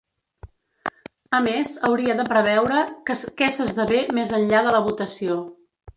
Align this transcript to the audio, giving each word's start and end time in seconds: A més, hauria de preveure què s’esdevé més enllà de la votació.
A 1.39 1.41
més, 1.47 1.73
hauria 1.89 2.15
de 2.21 2.25
preveure 2.31 2.81
què 3.11 3.51
s’esdevé 3.57 4.03
més 4.21 4.33
enllà 4.39 4.63
de 4.69 4.75
la 4.79 4.85
votació. 4.91 5.37